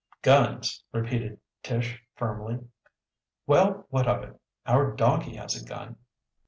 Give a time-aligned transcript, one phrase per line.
[0.23, 2.57] "Guns!" repeated Tish firmly.
[3.45, 4.41] "Well, what of it?
[4.65, 5.97] Our donkey has a gun."